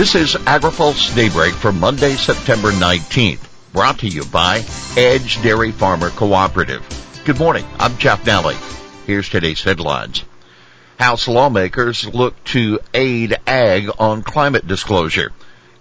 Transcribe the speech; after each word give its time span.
This 0.00 0.14
is 0.14 0.34
AgriPulse 0.34 1.14
Daybreak 1.14 1.52
for 1.52 1.72
Monday, 1.72 2.14
September 2.14 2.72
19th, 2.72 3.46
brought 3.74 3.98
to 3.98 4.08
you 4.08 4.24
by 4.24 4.64
Edge 4.96 5.42
Dairy 5.42 5.72
Farmer 5.72 6.08
Cooperative. 6.08 6.82
Good 7.26 7.38
morning, 7.38 7.66
I'm 7.78 7.98
Jeff 7.98 8.24
Nalley. 8.24 8.56
Here's 9.06 9.28
today's 9.28 9.62
headlines. 9.62 10.24
House 10.98 11.28
lawmakers 11.28 12.06
look 12.06 12.42
to 12.44 12.80
aid 12.94 13.36
ag 13.46 13.90
on 13.98 14.22
climate 14.22 14.66
disclosure. 14.66 15.32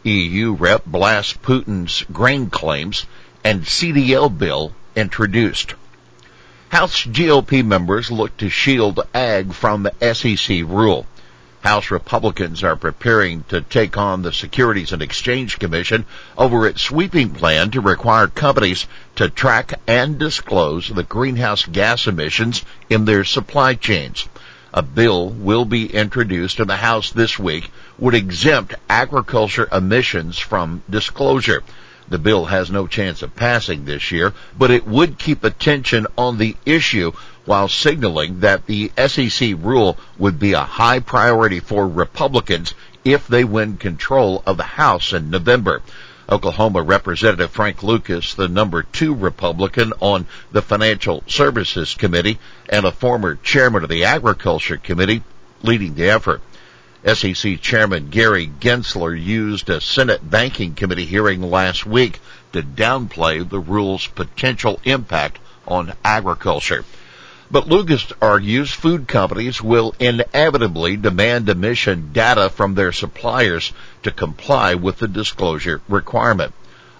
EU 0.03 0.51
rep 0.51 0.83
blasts 0.85 1.37
Putin's 1.41 2.03
grain 2.11 2.49
claims 2.49 3.05
and 3.45 3.63
CDL 3.63 4.37
bill 4.37 4.73
introduced. 4.97 5.75
House 6.67 7.05
GOP 7.05 7.63
members 7.63 8.11
look 8.11 8.35
to 8.35 8.49
shield 8.49 8.99
ag 9.13 9.53
from 9.53 9.83
the 9.83 10.13
SEC 10.13 10.57
rule. 10.67 11.07
House 11.61 11.91
Republicans 11.91 12.63
are 12.63 12.77
preparing 12.77 13.43
to 13.49 13.61
take 13.61 13.97
on 13.97 14.21
the 14.21 14.31
Securities 14.31 14.93
and 14.93 15.01
Exchange 15.01 15.59
Commission 15.59 16.05
over 16.37 16.65
its 16.65 16.81
sweeping 16.81 17.31
plan 17.31 17.71
to 17.71 17.81
require 17.81 18.27
companies 18.27 18.87
to 19.17 19.29
track 19.29 19.79
and 19.85 20.17
disclose 20.17 20.87
the 20.87 21.03
greenhouse 21.03 21.65
gas 21.65 22.07
emissions 22.07 22.63
in 22.89 23.03
their 23.03 23.25
supply 23.25 23.73
chains. 23.73 24.27
A 24.73 24.81
bill 24.81 25.29
will 25.29 25.65
be 25.65 25.87
introduced 25.87 26.59
in 26.59 26.67
the 26.67 26.77
House 26.77 27.11
this 27.11 27.37
week 27.37 27.69
would 27.97 28.15
exempt 28.15 28.75
agriculture 28.89 29.67
emissions 29.71 30.37
from 30.37 30.81
disclosure. 30.89 31.63
The 32.07 32.19
bill 32.19 32.45
has 32.45 32.71
no 32.71 32.87
chance 32.87 33.21
of 33.21 33.35
passing 33.35 33.85
this 33.85 34.11
year, 34.11 34.33
but 34.57 34.71
it 34.71 34.87
would 34.87 35.19
keep 35.19 35.43
attention 35.43 36.07
on 36.17 36.37
the 36.37 36.55
issue 36.65 37.11
while 37.45 37.67
signaling 37.67 38.41
that 38.41 38.65
the 38.65 38.91
SEC 39.07 39.55
rule 39.59 39.97
would 40.17 40.39
be 40.39 40.53
a 40.53 40.59
high 40.59 40.99
priority 40.99 41.59
for 41.59 41.87
Republicans 41.87 42.73
if 43.03 43.27
they 43.27 43.43
win 43.43 43.77
control 43.77 44.43
of 44.45 44.57
the 44.57 44.63
House 44.63 45.13
in 45.13 45.29
November. 45.29 45.81
Oklahoma 46.29 46.83
Representative 46.83 47.49
Frank 47.49 47.81
Lucas, 47.81 48.35
the 48.35 48.47
number 48.47 48.83
two 48.83 49.15
Republican 49.15 49.93
on 49.99 50.27
the 50.51 50.61
Financial 50.61 51.23
Services 51.25 51.95
Committee 51.95 52.37
and 52.69 52.85
a 52.85 52.91
former 52.91 53.35
chairman 53.35 53.83
of 53.83 53.89
the 53.89 54.05
Agriculture 54.05 54.77
Committee, 54.77 55.23
leading 55.63 55.95
the 55.95 56.09
effort. 56.09 56.41
SEC 57.05 57.61
Chairman 57.61 58.09
Gary 58.09 58.51
Gensler 58.59 59.19
used 59.19 59.69
a 59.69 59.81
Senate 59.81 60.29
Banking 60.29 60.75
Committee 60.75 61.05
hearing 61.05 61.41
last 61.41 61.85
week 61.85 62.19
to 62.51 62.61
downplay 62.61 63.47
the 63.47 63.59
rule's 63.59 64.05
potential 64.05 64.79
impact 64.83 65.39
on 65.67 65.93
agriculture. 66.03 66.83
But 67.51 67.67
Lucas 67.67 68.05
argues 68.21 68.71
food 68.71 69.07
companies 69.07 69.59
will 69.59 69.95
inevitably 69.99 70.97
demand 70.97 71.49
emission 71.49 72.11
data 72.13 72.49
from 72.49 72.75
their 72.75 72.91
suppliers 72.91 73.73
to 74.03 74.11
comply 74.11 74.75
with 74.75 74.99
the 74.99 75.07
disclosure 75.07 75.81
requirement. 75.89 76.53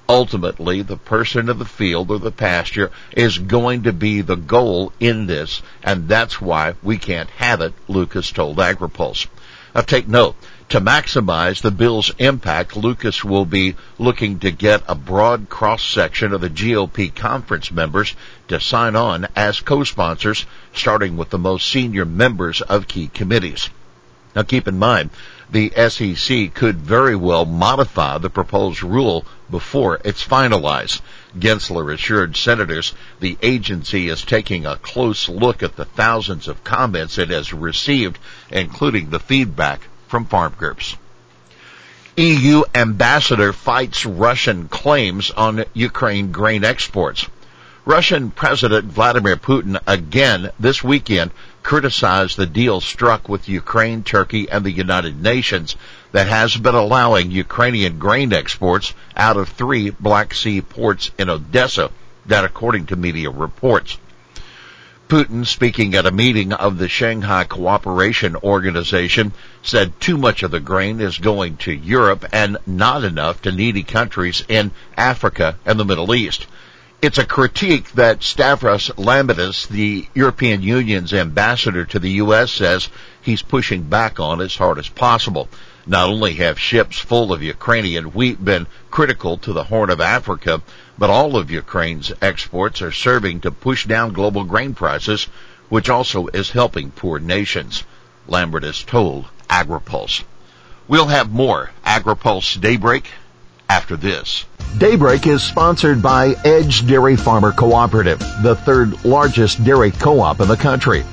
Ultimately, 0.08 0.82
the 0.82 0.98
person 0.98 1.50
of 1.50 1.60
the 1.60 1.66
field 1.66 2.10
or 2.10 2.18
the 2.18 2.32
pasture 2.32 2.90
is 3.12 3.38
going 3.38 3.84
to 3.84 3.94
be 3.94 4.22
the 4.22 4.38
goal 4.38 4.92
in 5.00 5.28
this, 5.28 5.62
and 5.84 6.08
that's 6.08 6.42
why 6.42 6.74
we 6.82 6.98
can't 6.98 7.30
have 7.32 7.62
it, 7.62 7.76
Lucas 7.88 8.32
told 8.32 8.58
AgriPulse. 8.58 9.28
Now 9.76 9.82
take 9.82 10.08
note, 10.08 10.36
to 10.70 10.80
maximize 10.80 11.62
the 11.62 11.72
bill's 11.72 12.12
impact, 12.20 12.78
Lucas 12.78 13.24
will 13.24 13.46
be 13.46 13.76
looking 13.98 14.38
to 14.38 14.52
get 14.52 14.84
a 14.88 14.94
broad 14.94 15.50
cross 15.50 15.84
section 15.84 16.32
of 16.32 16.42
the 16.42 16.50
GOP 16.50 17.14
conference 17.14 17.72
members 17.72 18.16
to 18.48 18.60
sign 18.60 18.96
on 18.96 19.28
as 19.36 19.62
co-sponsors, 19.62 20.46
starting 20.74 21.18
with 21.18 21.32
the 21.32 21.40
most 21.40 21.68
senior 21.68 22.06
members 22.06 22.62
of 22.62 22.88
key 22.88 23.08
committees. 23.08 23.70
Now 24.36 24.44
keep 24.44 24.68
in 24.68 24.78
mind, 24.78 25.10
the 25.50 25.72
SEC 25.90 26.54
could 26.54 26.78
very 26.78 27.16
well 27.16 27.46
modify 27.46 28.20
the 28.20 28.30
proposed 28.30 28.84
rule 28.84 29.26
before 29.50 30.00
it's 30.06 30.24
finalized. 30.24 31.02
Gensler 31.36 31.92
assured 31.92 32.38
senators 32.38 32.94
the 33.20 33.40
agency 33.42 34.08
is 34.08 34.24
taking 34.24 34.68
a 34.68 34.78
close 34.78 35.28
look 35.28 35.64
at 35.64 35.76
the 35.76 35.86
thousands 35.86 36.48
of 36.48 36.64
comments 36.64 37.18
it 37.18 37.32
has 37.32 37.52
received, 37.52 38.20
including 38.52 39.10
the 39.10 39.20
feedback 39.20 39.89
from 40.10 40.26
farm 40.26 40.54
groups. 40.58 40.98
EU 42.18 42.64
ambassador 42.76 43.54
fights 43.54 44.06
Russian 44.06 44.68
claims 44.68 45.32
on 45.32 45.64
Ukraine 45.74 46.34
grain 46.34 46.66
exports. 46.66 47.26
Russian 47.86 48.30
President 48.32 48.86
Vladimir 48.86 49.38
Putin 49.38 49.80
again 49.88 50.52
this 50.60 50.84
weekend 50.84 51.32
criticized 51.64 52.36
the 52.36 52.46
deal 52.46 52.82
struck 52.82 53.30
with 53.30 53.48
Ukraine, 53.48 54.04
Turkey, 54.04 54.50
and 54.50 54.66
the 54.66 54.72
United 54.72 55.22
Nations 55.22 55.76
that 56.12 56.28
has 56.28 56.58
been 56.58 56.76
allowing 56.76 57.32
Ukrainian 57.32 58.00
grain 58.00 58.34
exports 58.34 58.94
out 59.16 59.38
of 59.38 59.48
three 59.48 59.92
Black 59.92 60.34
Sea 60.34 60.62
ports 60.62 61.12
in 61.18 61.30
Odessa, 61.30 61.90
that 62.26 62.44
according 62.44 62.88
to 62.88 62.96
media 62.96 63.30
reports. 63.30 63.98
Putin, 65.10 65.44
speaking 65.44 65.96
at 65.96 66.06
a 66.06 66.12
meeting 66.12 66.54
of 66.54 66.78
the 66.78 66.88
Shanghai 66.88 67.44
Cooperation 67.44 68.36
Organization, 68.36 69.34
said 69.64 70.00
too 70.00 70.20
much 70.20 70.44
of 70.44 70.52
the 70.52 70.60
grain 70.60 71.02
is 71.02 71.18
going 71.18 71.58
to 71.58 71.72
Europe 71.74 72.26
and 72.32 72.60
not 72.68 73.04
enough 73.04 73.42
to 73.42 73.52
needy 73.52 73.82
countries 73.82 74.44
in 74.48 74.70
Africa 74.96 75.58
and 75.66 75.80
the 75.80 75.84
Middle 75.86 76.14
East. 76.14 76.46
It's 77.02 77.18
a 77.18 77.26
critique 77.26 77.92
that 77.94 78.22
Stavros 78.22 78.90
Lambrinidis, 78.98 79.68
the 79.70 80.08
European 80.14 80.62
Union's 80.62 81.12
ambassador 81.12 81.86
to 81.86 81.98
the 81.98 82.12
U.S., 82.24 82.52
says 82.52 82.90
he's 83.20 83.42
pushing 83.42 83.82
back 83.82 84.20
on 84.20 84.42
as 84.42 84.56
hard 84.56 84.78
as 84.78 84.90
possible. 84.90 85.50
Not 85.90 86.08
only 86.08 86.36
have 86.36 86.60
ships 86.60 87.00
full 87.00 87.34
of 87.34 87.42
Ukrainian 87.42 88.14
wheat 88.14 88.46
been 88.46 88.68
critical 88.92 89.38
to 89.40 89.54
the 89.54 89.64
Horn 89.64 89.90
of 89.90 90.00
Africa, 90.00 90.62
but 91.00 91.10
all 91.10 91.36
of 91.36 91.50
Ukraine's 91.50 92.12
exports 92.22 92.84
are 92.84 92.92
serving 92.92 93.42
to 93.42 93.50
push 93.50 93.88
down 93.88 94.14
global 94.14 94.44
grain 94.44 94.76
prices, 94.76 95.26
which 95.68 95.90
also 95.90 96.28
is 96.28 96.52
helping 96.52 96.92
poor 96.92 97.18
nations. 97.18 97.84
Lambrinidis 98.28 98.86
told 98.86 99.26
AgriPulse. 99.50 100.24
We'll 100.88 101.08
have 101.08 101.32
more 101.32 101.72
AgriPulse 101.84 102.62
Daybreak 102.62 103.06
after 103.68 103.98
this. 103.98 104.46
Daybreak 104.78 105.26
is 105.26 105.42
sponsored 105.42 106.04
by 106.04 106.36
Edge 106.46 106.86
Dairy 106.86 107.16
Farmer 107.16 107.52
Cooperative, 107.52 108.20
the 108.44 108.56
third 108.56 109.04
largest 109.04 109.64
dairy 109.64 109.90
co-op 109.90 110.40
in 110.40 110.48
the 110.50 110.56
country. 110.56 111.04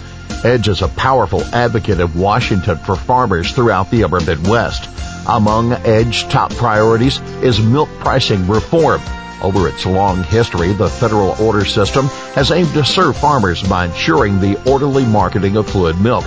Edge 0.44 0.68
is 0.68 0.82
a 0.82 0.88
powerful 0.88 1.42
advocate 1.52 2.00
of 2.00 2.18
Washington 2.18 2.76
for 2.78 2.96
farmers 2.96 3.52
throughout 3.52 3.90
the 3.90 4.04
upper 4.04 4.20
Midwest. 4.20 4.88
Among 5.26 5.72
Edge 5.72 6.28
top 6.28 6.52
priorities 6.52 7.20
is 7.42 7.60
milk 7.60 7.88
pricing 7.98 8.46
reform. 8.46 9.00
Over 9.42 9.68
its 9.68 9.84
long 9.84 10.22
history, 10.24 10.72
the 10.72 10.88
federal 10.88 11.30
order 11.42 11.64
system 11.64 12.06
has 12.34 12.50
aimed 12.50 12.72
to 12.74 12.84
serve 12.84 13.16
farmers 13.16 13.62
by 13.62 13.86
ensuring 13.86 14.40
the 14.40 14.58
orderly 14.70 15.04
marketing 15.04 15.56
of 15.56 15.68
fluid 15.68 16.00
milk. 16.00 16.24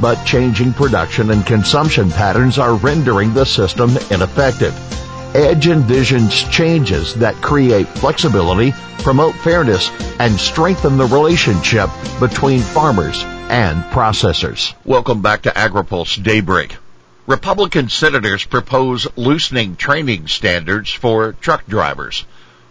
But 0.00 0.24
changing 0.24 0.72
production 0.72 1.30
and 1.30 1.46
consumption 1.46 2.10
patterns 2.10 2.58
are 2.58 2.74
rendering 2.74 3.34
the 3.34 3.46
system 3.46 3.90
ineffective. 4.10 4.74
Edge 5.34 5.66
envisions 5.66 6.48
changes 6.52 7.14
that 7.14 7.34
create 7.42 7.88
flexibility, 7.88 8.70
promote 8.98 9.34
fairness, 9.34 9.90
and 10.20 10.38
strengthen 10.38 10.96
the 10.96 11.06
relationship 11.06 11.90
between 12.20 12.60
farmers 12.60 13.20
and 13.50 13.82
processors. 13.86 14.72
Welcome 14.84 15.22
back 15.22 15.42
to 15.42 15.50
AgriPulse 15.50 16.22
Daybreak. 16.22 16.76
Republican 17.26 17.88
senators 17.88 18.44
propose 18.44 19.08
loosening 19.16 19.74
training 19.74 20.28
standards 20.28 20.92
for 20.92 21.32
truck 21.32 21.66
drivers. 21.66 22.24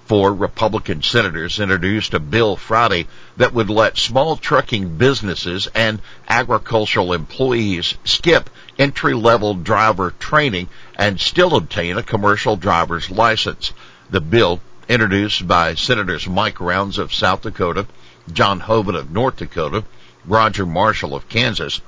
Four 0.06 0.34
Republican 0.34 1.02
senators 1.02 1.62
introduced 1.62 2.14
a 2.14 2.20
bill 2.20 2.58
Friday 2.58 3.08
that 3.38 3.54
would 3.54 3.70
let 3.70 3.98
small 3.98 4.36
trucking 4.36 4.98
businesses 4.98 5.68
and 5.74 6.02
agricultural 6.28 7.14
employees 7.14 7.96
skip 8.04 8.50
entry 8.78 9.14
level 9.14 9.54
driver 9.54 10.14
training 10.20 10.68
and 10.96 11.22
still 11.22 11.56
obtain 11.56 11.98
a 11.98 12.04
commercial 12.04 12.58
driver's 12.58 13.10
license. 13.10 13.72
The 14.10 14.20
bill, 14.20 14.60
introduced 14.90 15.48
by 15.48 15.76
Senators 15.76 16.28
Mike 16.28 16.60
Rounds 16.60 16.98
of 16.98 17.14
South 17.14 17.44
Dakota, 17.44 17.88
John 18.32 18.60
Hoeven 18.60 18.96
of 18.96 19.10
North 19.10 19.38
Dakota, 19.38 19.86
Roger 20.26 20.66
Marshall 20.66 21.16
of 21.16 21.30
Kansas, 21.30 21.80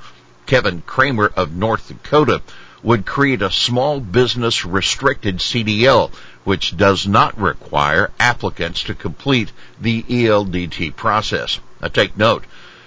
Kevin 0.46 0.84
Cramer 0.86 1.32
of 1.36 1.54
North 1.54 1.90
Dakota, 1.90 2.42
would 2.86 3.04
create 3.04 3.42
a 3.42 3.50
small 3.50 4.00
business 4.00 4.64
restricted 4.64 5.38
CDL, 5.38 6.12
which 6.44 6.78
does 6.78 7.08
not 7.08 7.42
require 7.42 8.12
applicants 8.20 8.84
to 8.84 8.94
complete 8.94 9.52
the 9.82 10.04
ELDT 10.04 10.96
process. 10.96 11.60
Now 11.82 11.88
take 11.88 12.16
note, 12.16 12.46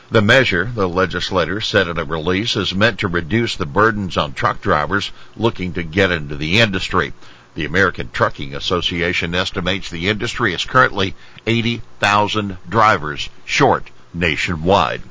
the 0.09 0.23
measure, 0.23 0.71
the 0.73 0.89
legislators 0.89 1.67
said 1.67 1.89
in 1.89 1.99
a 1.99 2.05
release, 2.05 2.55
is 2.55 2.73
meant 2.73 3.01
to 3.01 3.09
reduce 3.09 3.57
the 3.57 3.67
burdens 3.67 4.17
on 4.17 4.35
truck 4.35 4.63
drivers 4.63 5.11
looking 5.37 5.73
to 5.73 5.83
get 5.83 6.13
into 6.13 6.37
the 6.37 6.61
industry. 6.61 7.13
The 7.57 7.65
American 7.65 8.09
Trucking 8.13 8.55
Association 8.55 9.35
estimates 9.35 9.91
the 9.91 10.09
industry 10.09 10.55
is 10.55 10.65
currently 10.65 11.17
80,000 11.45 12.57
drivers 12.69 13.29
short 13.45 13.91
nationwide. 14.15 15.03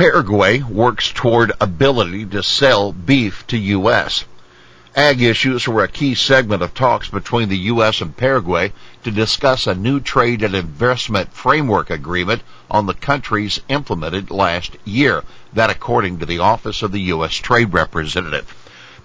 Paraguay 0.00 0.62
works 0.62 1.12
toward 1.12 1.52
ability 1.60 2.24
to 2.24 2.42
sell 2.42 2.90
beef 2.90 3.46
to 3.48 3.58
U.S. 3.58 4.24
Ag 4.96 5.20
issues 5.20 5.68
were 5.68 5.84
a 5.84 5.88
key 5.88 6.14
segment 6.14 6.62
of 6.62 6.72
talks 6.72 7.10
between 7.10 7.50
the 7.50 7.68
U.S. 7.74 8.00
and 8.00 8.16
Paraguay 8.16 8.72
to 9.04 9.10
discuss 9.10 9.66
a 9.66 9.74
new 9.74 10.00
trade 10.00 10.42
and 10.42 10.54
investment 10.54 11.34
framework 11.34 11.90
agreement 11.90 12.40
on 12.70 12.86
the 12.86 12.94
countries 12.94 13.60
implemented 13.68 14.30
last 14.30 14.74
year. 14.86 15.22
That 15.52 15.68
according 15.68 16.20
to 16.20 16.24
the 16.24 16.38
Office 16.38 16.80
of 16.80 16.92
the 16.92 17.02
U.S. 17.12 17.34
Trade 17.34 17.74
Representative. 17.74 18.56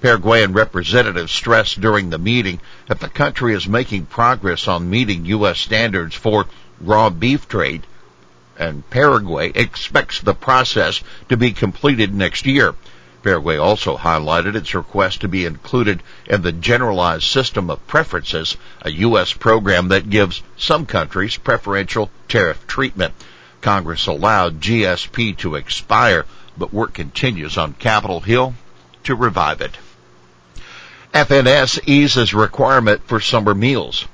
Paraguayan 0.01 0.53
representatives 0.53 1.33
stressed 1.33 1.81
during 1.81 2.09
the 2.09 2.18
meeting 2.18 2.62
that 2.88 3.01
the 3.01 3.09
country 3.09 3.53
is 3.53 3.68
making 3.68 4.06
progress 4.06 4.65
on 4.65 4.89
meeting 4.89 5.25
U.S. 5.25 5.59
standards 5.59 6.15
for 6.15 6.45
raw 6.80 7.09
beef 7.09 7.50
trade, 7.50 7.86
and 8.57 8.89
Paraguay 8.89 9.51
expects 9.53 10.21
the 10.21 10.33
process 10.33 11.01
to 11.29 11.37
be 11.37 11.51
completed 11.51 12.13
next 12.13 12.45
year. 12.45 12.75
Paraguay 13.23 13.57
also 13.57 13.97
highlighted 13.97 14.55
its 14.55 14.75
request 14.75 15.21
to 15.21 15.27
be 15.27 15.45
included 15.45 16.03
in 16.27 16.43
the 16.43 16.51
Generalized 16.51 17.23
System 17.23 17.71
of 17.71 17.85
Preferences, 17.87 18.55
a 18.83 18.91
U.S. 18.91 19.33
program 19.33 19.87
that 19.87 20.09
gives 20.09 20.43
some 20.57 20.85
countries 20.85 21.35
preferential 21.35 22.11
tariff 22.27 22.67
treatment. 22.67 23.13
Congress 23.61 24.05
allowed 24.05 24.61
GSP 24.61 25.35
to 25.37 25.55
expire, 25.55 26.25
but 26.55 26.71
work 26.71 26.93
continues 26.93 27.57
on 27.57 27.73
Capitol 27.73 28.19
Hill 28.19 28.53
to 29.05 29.15
revive 29.15 29.61
it. 29.61 29.75
FNS 31.11 31.79
eases 31.87 32.33
requirement 32.33 33.01
for 33.07 33.19
summer 33.19 33.55
meals. 33.55 34.05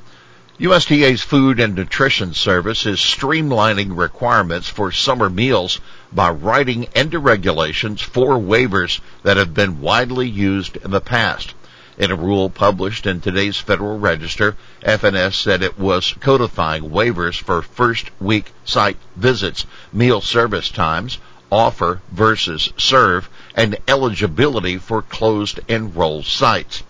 USDA's 0.61 1.23
Food 1.23 1.59
and 1.59 1.73
Nutrition 1.73 2.35
Service 2.35 2.85
is 2.85 2.99
streamlining 2.99 3.97
requirements 3.97 4.69
for 4.69 4.91
summer 4.91 5.27
meals 5.27 5.81
by 6.11 6.29
writing 6.29 6.85
into 6.95 7.17
regulations 7.17 7.99
four 7.99 8.37
waivers 8.37 8.99
that 9.23 9.37
have 9.37 9.55
been 9.55 9.81
widely 9.81 10.29
used 10.29 10.77
in 10.77 10.91
the 10.91 11.01
past. 11.01 11.55
In 11.97 12.11
a 12.11 12.15
rule 12.15 12.47
published 12.51 13.07
in 13.07 13.21
today's 13.21 13.57
Federal 13.57 13.97
Register, 13.97 14.55
FNS 14.83 15.33
said 15.33 15.63
it 15.63 15.79
was 15.79 16.13
codifying 16.19 16.91
waivers 16.91 17.41
for 17.41 17.63
first 17.63 18.11
week 18.19 18.51
site 18.63 18.97
visits, 19.15 19.65
meal 19.91 20.21
service 20.21 20.69
times, 20.69 21.17
offer 21.51 22.03
versus 22.11 22.71
serve, 22.77 23.27
and 23.55 23.77
eligibility 23.87 24.77
for 24.77 25.01
closed 25.01 25.59
enroll 25.67 26.21
sites 26.21 26.83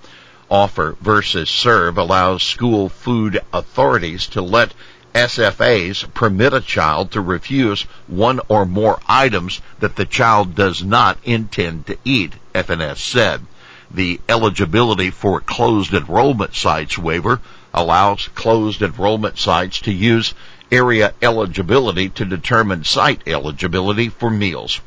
offer 0.52 0.98
versus 1.00 1.50
serve 1.50 1.98
allows 1.98 2.44
school 2.44 2.90
food 2.90 3.40
authorities 3.54 4.28
to 4.28 4.42
let 4.42 4.74
SFAs 5.14 6.14
permit 6.14 6.54
a 6.54 6.60
child 6.60 7.12
to 7.12 7.22
refuse 7.22 7.84
one 8.08 8.42
or 8.50 8.66
more 8.66 9.00
items 9.08 9.62
that 9.80 9.96
the 9.96 10.06
child 10.06 10.54
does 10.54 10.84
not 10.84 11.18
intend 11.24 11.88
to 11.88 11.98
eat, 12.04 12.34
FNS 12.54 12.98
said. 12.98 13.42
The 13.90 14.20
eligibility 14.28 15.10
for 15.10 15.40
closed 15.40 15.94
enrollment 15.94 16.56
sites 16.56 16.98
waiver 16.98 17.40
allows 17.74 18.28
closed 18.30 18.82
enrollment 18.82 19.38
sites 19.38 19.80
to 19.82 19.92
use 19.92 20.34
area 20.72 21.14
eligibility 21.22 22.10
to 22.10 22.26
determine 22.26 22.84
site 22.84 23.22
eligibility 23.28 24.10
for 24.10 24.30
meals. 24.30 24.80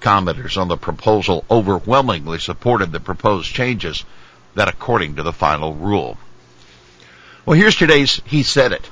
Commenters 0.00 0.56
on 0.56 0.68
the 0.68 0.76
proposal 0.76 1.44
overwhelmingly 1.50 2.38
supported 2.38 2.92
the 2.92 3.00
proposed 3.00 3.52
changes 3.52 4.04
that 4.54 4.68
according 4.68 5.16
to 5.16 5.22
the 5.22 5.32
final 5.32 5.74
rule. 5.74 6.18
Well, 7.46 7.58
here's 7.58 7.76
today's 7.76 8.20
He 8.26 8.42
Said 8.42 8.72
It. 8.72 8.90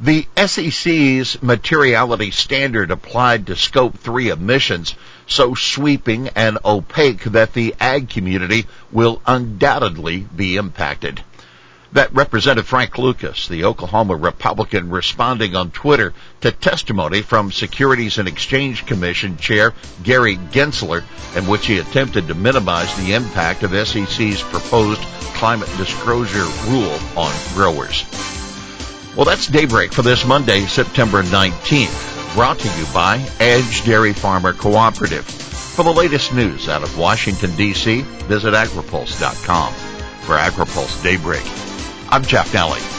The 0.00 0.26
SEC's 0.36 1.42
materiality 1.42 2.30
standard 2.30 2.92
applied 2.92 3.48
to 3.48 3.56
scope 3.56 3.98
3 3.98 4.30
emissions 4.30 4.94
so 5.26 5.54
sweeping 5.54 6.28
and 6.36 6.58
opaque 6.64 7.24
that 7.24 7.52
the 7.52 7.74
ag 7.80 8.08
community 8.08 8.66
will 8.92 9.20
undoubtedly 9.26 10.18
be 10.34 10.56
impacted. 10.56 11.22
That 11.92 12.12
Representative 12.14 12.68
Frank 12.68 12.98
Lucas, 12.98 13.48
the 13.48 13.64
Oklahoma 13.64 14.14
Republican, 14.14 14.90
responding 14.90 15.56
on 15.56 15.70
Twitter 15.70 16.12
to 16.42 16.52
testimony 16.52 17.22
from 17.22 17.50
Securities 17.50 18.18
and 18.18 18.28
Exchange 18.28 18.84
Commission 18.84 19.38
Chair 19.38 19.72
Gary 20.02 20.36
Gensler, 20.36 21.02
in 21.34 21.46
which 21.46 21.66
he 21.66 21.78
attempted 21.78 22.28
to 22.28 22.34
minimize 22.34 22.94
the 22.96 23.14
impact 23.14 23.62
of 23.62 23.88
SEC's 23.88 24.42
proposed 24.42 25.00
climate 25.34 25.70
disclosure 25.78 26.46
rule 26.66 26.98
on 27.16 27.34
growers. 27.54 28.04
Well, 29.16 29.24
that's 29.24 29.46
daybreak 29.46 29.92
for 29.92 30.02
this 30.02 30.26
Monday, 30.26 30.66
September 30.66 31.22
19th, 31.22 32.34
brought 32.34 32.58
to 32.58 32.78
you 32.78 32.84
by 32.92 33.16
Edge 33.40 33.84
Dairy 33.84 34.12
Farmer 34.12 34.52
Cooperative. 34.52 35.24
For 35.24 35.84
the 35.84 35.92
latest 35.92 36.34
news 36.34 36.68
out 36.68 36.82
of 36.82 36.98
Washington, 36.98 37.56
D.C., 37.56 38.02
visit 38.02 38.52
agripulse.com. 38.52 39.72
For 39.72 40.36
AgriPulse 40.36 41.02
Daybreak, 41.02 41.42
I'm 42.10 42.22
Jeff 42.22 42.52
Nalley. 42.52 42.97